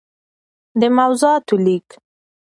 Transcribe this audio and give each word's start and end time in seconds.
دموضوعاتو 0.81 1.55
ليــک 1.65 1.87